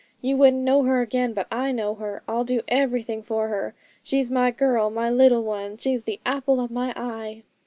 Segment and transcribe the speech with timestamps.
[0.19, 2.23] You wouldn't know her again, but I know her.
[2.27, 6.71] I'll do everything for her; she's my girl, my little one; she's the apple of
[6.71, 7.43] my eye.'